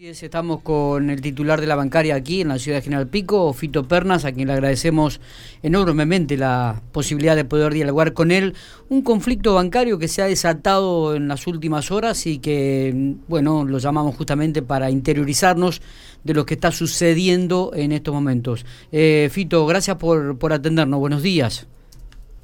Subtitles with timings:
[0.00, 3.88] Estamos con el titular de la bancaria aquí en la ciudad de General Pico, Fito
[3.88, 5.20] Pernas, a quien le agradecemos
[5.60, 8.54] enormemente la posibilidad de poder dialogar con él.
[8.90, 13.78] Un conflicto bancario que se ha desatado en las últimas horas y que, bueno, lo
[13.78, 15.82] llamamos justamente para interiorizarnos
[16.22, 18.64] de lo que está sucediendo en estos momentos.
[18.92, 21.00] Eh, Fito, gracias por, por atendernos.
[21.00, 21.66] Buenos días.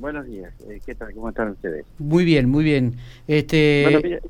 [0.01, 0.53] Buenos días.
[0.69, 1.15] Eh, ¿Qué tal?
[1.15, 1.87] ¿Cómo están ustedes?
[2.01, 2.97] Muy bien, muy bien.
[3.29, 4.21] Este...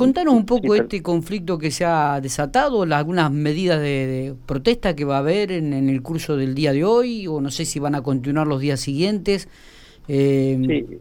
[0.00, 5.16] Contanos un poco este conflicto que se ha desatado, algunas medidas de, protesta que va
[5.16, 8.00] a haber en, el curso del día de hoy, o no sé si van a
[8.00, 9.46] continuar los días siguientes.
[10.08, 10.98] Eh, sí,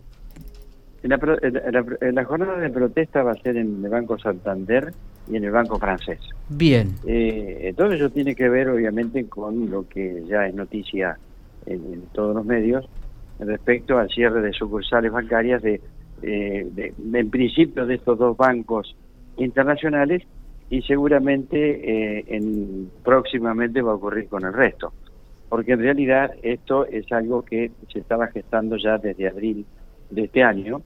[1.01, 4.93] en la, jornada de protesta va a ser en el Banco Santander
[5.31, 6.19] y en el Banco Francés.
[6.49, 6.95] Bien.
[7.07, 11.17] Eh, entonces eso tiene que ver obviamente con lo que ya es noticia
[11.65, 12.85] en todos los medios
[13.39, 15.79] respecto al cierre de sucursales bancarias de
[16.21, 18.95] eh, de, en principio de estos dos bancos
[19.37, 20.23] internacionales
[20.69, 24.93] y seguramente eh, en, próximamente va a ocurrir con el resto.
[25.49, 29.65] Porque en realidad esto es algo que se estaba gestando ya desde abril
[30.11, 30.81] de este año.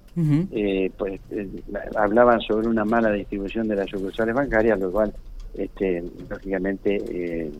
[0.51, 1.49] eh, pues eh,
[1.95, 5.13] hablaban sobre una mala distribución de las sucursales bancarias, lo cual
[5.55, 7.51] este, lógicamente eh,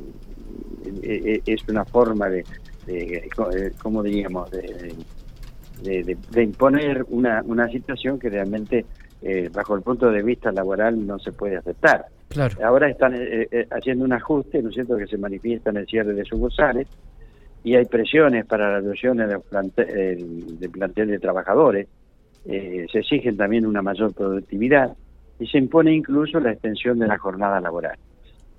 [1.46, 2.44] es una forma de,
[2.86, 3.30] de,
[3.82, 4.94] ¿cómo diríamos?, de,
[5.84, 8.86] de, imponer una, una situación que realmente
[9.22, 12.06] eh, bajo el punto de vista laboral no se puede aceptar.
[12.30, 12.56] Claro.
[12.64, 15.86] Ahora están eh, eh, haciendo un ajuste, ¿no es cierto?, que se manifiesta en el
[15.86, 16.88] cierre de sucursales
[17.64, 21.88] y hay presiones para la reducción del plantel, de plantel de trabajadores,
[22.46, 24.94] se exigen también una mayor productividad
[25.40, 27.98] y se impone incluso la extensión de la jornada laboral.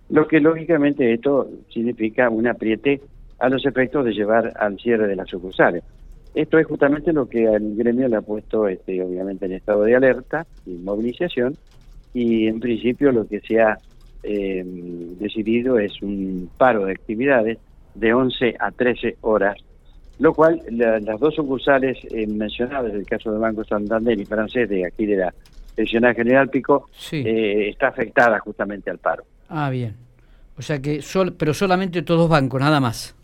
[0.09, 3.03] Lo que lógicamente esto significa un apriete
[3.39, 5.83] a los efectos de llevar al cierre de las sucursales.
[6.35, 9.95] Esto es justamente lo que al gremio le ha puesto, este, obviamente, en estado de
[9.95, 11.57] alerta y movilización,
[12.13, 13.79] y en principio lo que se ha
[14.23, 14.63] eh,
[15.19, 17.59] decidido es un paro de actividades
[17.95, 19.57] de 11 a 13 horas,
[20.19, 24.87] lo cual las dos sucursales eh, mencionadas, el caso del Banco Santander y Francés, de
[24.87, 25.35] aquí de la
[25.77, 29.25] Regional General Pico, eh, está afectada justamente al paro.
[29.49, 29.95] Ah, bien.
[30.57, 33.15] O sea que, sol, pero solamente todos bancos, nada más.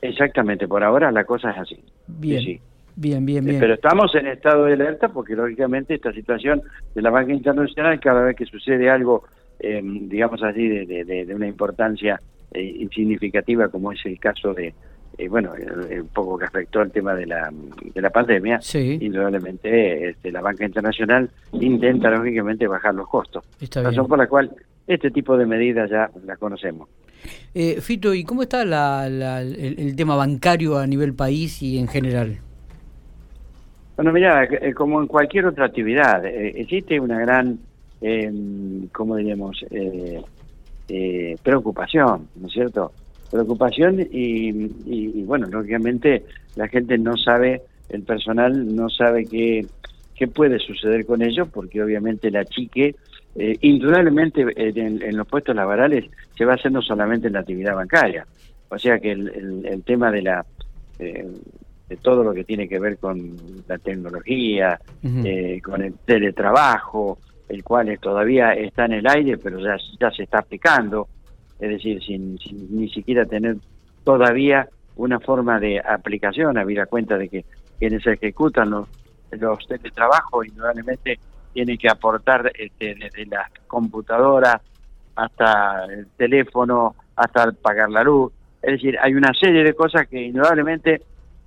[0.00, 1.84] Exactamente, por ahora la cosa es así.
[2.18, 2.60] Bien.
[2.96, 3.60] Bien, bien, bien.
[3.60, 6.60] Pero estamos en estado de alerta porque lógicamente esta situación
[6.94, 9.24] de la banca internacional, cada vez que sucede algo,
[9.58, 12.20] em, digamos así, de, una importancia
[12.52, 14.74] eh, significativa como es el caso de,
[15.16, 17.50] eh, bueno, un poco que afectó al tema de la,
[17.94, 18.98] de la pandemia, sí.
[19.00, 23.44] indudablemente este, la banca internacional intenta lógicamente bajar los costos.
[23.60, 24.50] Está razón por la cual
[24.86, 26.88] este tipo de medidas ya las conocemos.
[27.54, 32.38] Eh, Fito, ¿y cómo está el, tema bancario a nivel país y en general?
[33.96, 37.58] Bueno, mira, eh, como en cualquier otra actividad, eh, existe una gran,
[38.00, 38.32] eh,
[38.92, 39.62] ¿cómo diríamos?,
[41.42, 42.92] preocupación, ¿no es cierto?
[43.30, 46.24] Preocupación y, bueno, lógicamente
[46.56, 47.60] la gente no sabe,
[47.90, 49.66] el personal no sabe qué,
[50.16, 52.96] qué puede suceder con ellos, porque obviamente la chique
[53.36, 58.26] eh, indudablemente eh, en, los puestos laborales se va haciendo solamente en la actividad bancaria.
[58.68, 60.44] O sea que el, tema de la
[60.98, 61.26] eh,
[61.88, 63.36] de todo lo que tiene que ver con
[63.66, 64.78] la tecnología,
[65.62, 67.18] con el teletrabajo,
[67.48, 71.08] el cual todavía está en el aire, pero ya, ya se está aplicando,
[71.58, 72.38] es decir, sin,
[72.70, 73.56] ni siquiera tener
[74.04, 77.44] todavía una forma de aplicación, habida cuenta de que
[77.80, 78.88] quienes ejecutan los,
[79.32, 81.18] los teletrabajos indudablemente
[81.52, 84.60] tiene que aportar este, desde las computadoras
[85.16, 88.32] hasta el teléfono, hasta pagar la luz.
[88.62, 91.02] Es decir, hay una serie de cosas que indudablemente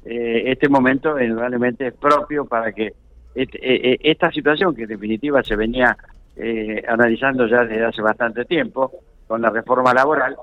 [0.06, 2.94] eh, este momento indudablemente es propio para que
[3.36, 5.98] este, eh, eh, esta situación que en definitiva se venía
[6.36, 8.92] eh, analizando ya desde hace bastante tiempo
[9.28, 10.36] con la reforma laboral,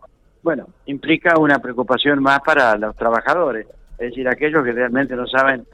[0.42, 3.66] bueno, implica una preocupación más para los trabajadores,
[3.98, 5.66] es decir, aquellos que realmente no saben,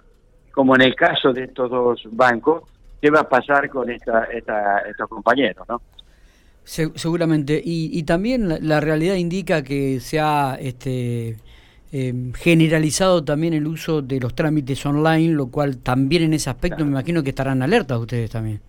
[0.53, 2.65] como en el caso de estos dos bancos,
[3.07, 5.81] qué va a pasar con esta, estos compañeros, ¿no?
[6.65, 7.61] seguramente.
[7.65, 11.37] Y, también la, realidad indica que se ha este,
[11.93, 16.85] em, generalizado también el uso de los trámites online, lo cual también en ese aspecto
[16.85, 18.61] me imagino que estarán alertas ustedes también.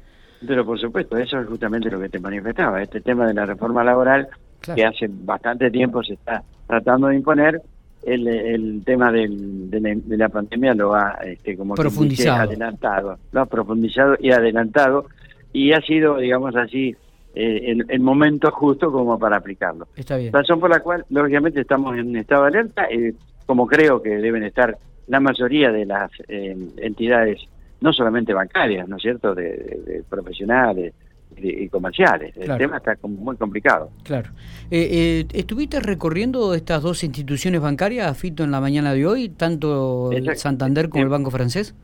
[0.46, 3.84] Pero por supuesto, eso es justamente lo que te manifestaba, este tema de la reforma
[3.84, 4.28] laboral
[4.62, 7.60] que hace bastante tiempo se está tratando de imponer,
[8.08, 12.44] el, el tema del, de, la, pandemia lo ha este, como profundizado.
[12.44, 15.06] adelantado, lo ha profundizado y adelantado
[15.52, 16.96] y ha sido, digamos así,
[17.36, 19.88] eh, el, momento justo como para aplicarlo.
[19.96, 20.32] Está bien.
[20.32, 23.14] Razón por la cual, lógicamente, estamos en estado de alerta, eh,
[23.46, 24.78] como creo que deben estar
[25.08, 27.42] la mayoría de las eh, entidades,
[27.82, 30.94] no solamente bancarias, ¿no es cierto?, de, profesionales,
[31.36, 32.36] y, comerciales.
[32.38, 33.92] El tema está como muy complicado.
[34.04, 34.32] Claro.
[34.72, 40.12] Eh, eh, ¿Estuviste recorriendo estas dos instituciones bancarias, Fito, en la mañana de hoy, tanto
[40.12, 41.76] el Santander como el Banco Francés?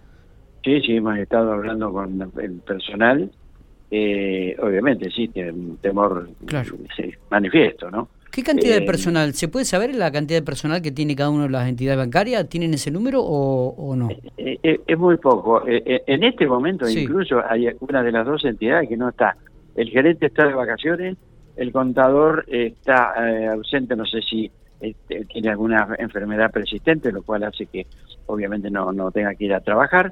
[0.63, 3.29] Sí, sí, hemos estado hablando con el personal.
[3.91, 6.29] Eh, obviamente, sí, tiene un temor
[7.29, 8.09] manifiesto, ¿no?
[8.33, 9.33] ¿Qué cantidad de personal?
[9.35, 12.49] ¿Se puede saber la cantidad de personal que tiene cada una de las entidades bancarias?
[12.49, 14.09] ¿Tienen ese número o, no?
[14.37, 15.61] es muy poco.
[15.67, 19.37] en este momento incluso hay una de las dos entidades que no está.
[19.75, 21.15] El gerente está de vacaciones,
[21.55, 24.49] el contador está eh, ausente, no sé si
[24.79, 27.85] este, tiene alguna enfermedad persistente, lo cual hace que
[28.25, 30.11] obviamente no, no tenga que ir a trabajar.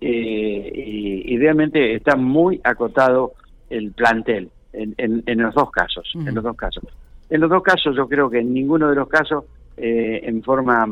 [0.00, 3.34] Eh, y, realmente está muy acotado
[3.70, 6.84] el plantel en, en, los dos casos, en los dos casos.
[7.32, 9.44] En los dos casos yo creo que en ninguno de los casos,
[9.78, 10.86] eh, en forma,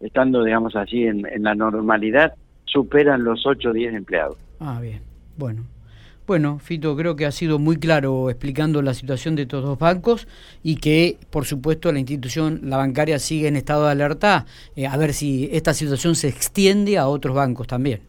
[0.00, 2.34] estando digamos así en, en la normalidad,
[2.66, 4.36] superan los 8 o 10 empleados.
[4.60, 5.00] Ah, bien.
[5.38, 5.64] Bueno,
[6.26, 10.28] bueno, Fito, creo que ha sido muy claro explicando la situación de estos dos bancos
[10.62, 14.44] y que, por supuesto, la institución, la bancaria, sigue en estado de alerta
[14.76, 18.00] eh, a ver si esta situación se extiende a otros bancos también.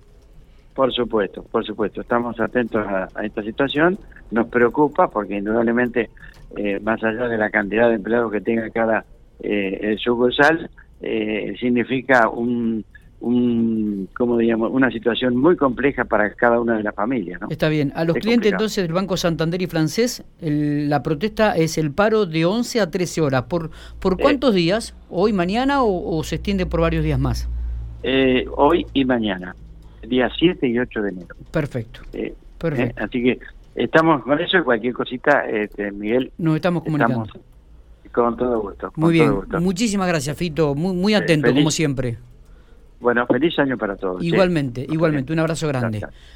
[0.75, 2.01] Por supuesto, por supuesto.
[2.01, 3.97] Estamos atentos a, esta situación.
[4.31, 6.09] Nos preocupa porque indudablemente,
[6.57, 9.05] eh, más allá de la cantidad de empleados que tenga cada
[9.41, 10.69] eh, sucursal,
[11.01, 12.83] eh, significa un
[13.21, 17.41] un, como digamos, una situación muy compleja para cada una de las familias.
[17.41, 17.47] ¿no?
[17.49, 17.91] Está bien.
[17.95, 22.45] A los clientes entonces del Banco Santander y Francés, la protesta es el paro de
[22.45, 23.43] 11 a 13 horas.
[23.43, 24.17] ¿Por, por eh.
[24.21, 24.95] cuántos días?
[25.09, 27.49] ¿Hoy, mañana o, se extiende por varios días más?
[28.03, 29.55] Eh, hoy y mañana,
[30.07, 31.35] día 7 y 8 de enero.
[31.51, 32.01] Perfecto.
[32.13, 33.03] Eh, Perfecto.
[33.03, 33.39] así que
[33.75, 36.31] estamos con eso y cualquier cosita, este, Miguel.
[36.37, 37.27] Nos estamos comunicando.
[38.11, 38.91] con todo gusto.
[38.95, 39.33] Muy bien.
[39.59, 40.75] Muchísimas gracias, Fito.
[40.75, 42.17] Muy, muy atento, como siempre.
[42.99, 44.23] Bueno, feliz año para todos.
[44.23, 45.31] Igualmente, igualmente.
[45.31, 46.01] Un abrazo grande.